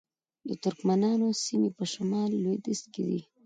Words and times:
د 0.47 0.49
ترکمنانو 0.63 1.27
سیمې 1.45 1.69
په 1.77 1.83
شمال 1.93 2.29
لویدیځ 2.43 2.81
کې 2.93 3.03
دي 3.09 3.21